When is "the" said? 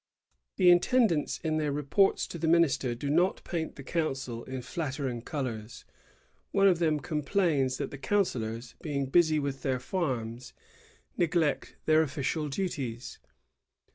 0.57-0.71, 2.39-2.47, 3.75-3.83, 7.91-7.99